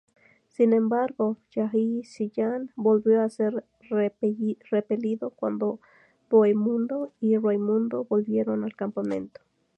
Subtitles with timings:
[0.47, 5.79] Sin embargo, Yaghi-Siyan volvió a ser repelido cuando
[6.27, 9.41] Bohemundo y Raimundo volvieron al campamento.